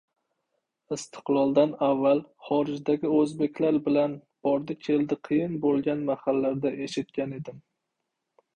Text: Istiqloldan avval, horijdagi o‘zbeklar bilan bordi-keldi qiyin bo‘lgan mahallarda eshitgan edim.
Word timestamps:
Istiqloldan 0.95 1.75
avval, 1.87 2.21
horijdagi 2.47 3.11
o‘zbeklar 3.19 3.79
bilan 3.89 4.17
bordi-keldi 4.49 5.21
qiyin 5.29 5.55
bo‘lgan 5.67 6.05
mahallarda 6.11 6.75
eshitgan 6.89 7.41
edim. 7.41 7.65